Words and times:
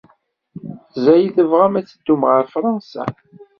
Mazal 0.63 1.23
tebɣam 1.35 1.73
ad 1.79 1.85
teddum 1.87 2.21
ɣer 2.29 2.43
Fṛansa? 2.53 3.03